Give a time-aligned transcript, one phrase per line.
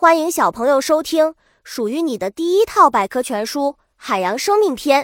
[0.00, 5.02] 欢迎小朋友收听属于你的第一套百科全书《海洋生命篇》。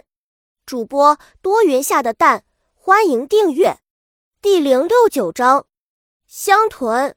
[0.64, 3.76] 主播多云下的蛋，欢迎订阅。
[4.40, 5.66] 第零六九章，
[6.26, 7.14] 香豚。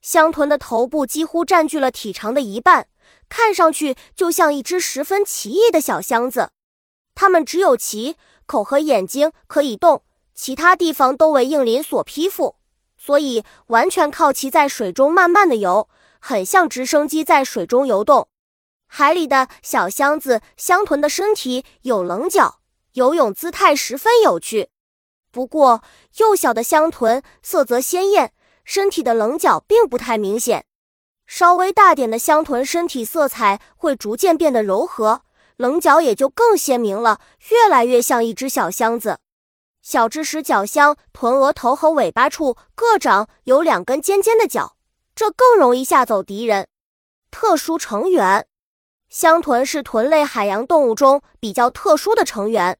[0.00, 2.88] 香豚的头部几乎占据了体长的一半，
[3.28, 6.52] 看上去就像一只十分奇异的小箱子。
[7.14, 8.16] 它们只有鳍、
[8.46, 12.54] 口和眼睛可以动，其他地方都为硬鳞所披覆，
[12.96, 15.90] 所以完全靠鳍在水中慢慢的游。
[16.20, 18.28] 很像直升机在水中游动，
[18.86, 22.60] 海里的小箱子香豚的身体有棱角，
[22.92, 24.68] 游泳姿态十分有趣。
[25.32, 25.82] 不过，
[26.18, 28.32] 幼小的香豚色泽鲜艳，
[28.64, 30.66] 身体的棱角并不太明显。
[31.26, 35.22] 稍微大点的香豚身体色彩会逐渐变得柔和，
[35.56, 39.20] 棱角也就更鲜明了，越来越像一只小箱子。
[39.80, 44.76] 小只时角箱豚额头和尾巴处各长有两根尖尖的角。
[45.14, 46.68] 这更容易吓走敌人。
[47.30, 48.46] 特殊成员，
[49.08, 52.78] 香豚是豚类海洋动物中比较特殊的成员。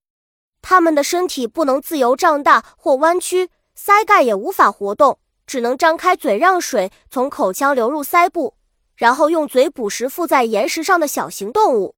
[0.62, 8.56] 它们的身体不能自由胀大或弯曲，鳃盖也无法活动，只能张开嘴让水从口腔流入鳃部，
[8.94, 11.94] 然后用嘴捕食附在岩石上的小型动物。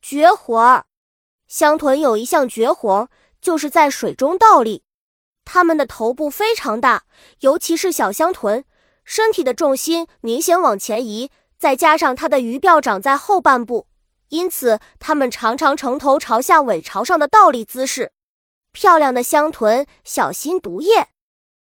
[0.00, 0.84] 绝活儿，
[1.48, 3.08] 香豚有一项绝活儿，
[3.40, 4.84] 就是在水中倒立。
[5.44, 7.04] 它们的头部非常大，
[7.40, 8.64] 尤其是小香豚。
[9.06, 13.86] 身体的重心明显往前移，再加上它的鱼鳔长在后半部，
[14.30, 18.10] 因此它们常常呈头朝下、尾朝上的倒立姿势。
[18.72, 21.06] 漂亮的香豚，小心毒液！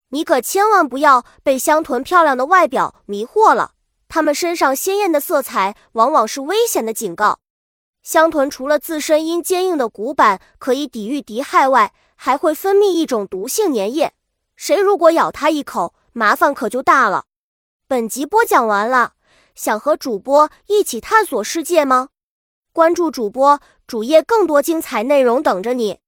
[0.08, 3.72] 你可千万不要被香豚漂亮的外表迷惑了，
[4.08, 7.40] 它们身上鲜艳的色彩往往是危险的警告。
[8.02, 14.14] 香豚除了自身因坚硬的骨板可以抵御敌害外，还会分泌一种毒性粘液，
[14.56, 17.26] 谁如果咬它一口，麻烦可就大了。
[17.86, 19.12] 本集播讲完了，
[19.54, 22.08] 想和主播一起探索世界吗？
[22.72, 25.98] 关注主播主页，更多精彩内容等着你。